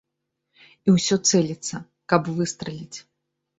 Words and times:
І 0.87 0.95
ўсё 0.95 1.15
цэліцца, 1.29 1.75
каб 2.15 2.33
выстраліць. 2.41 2.97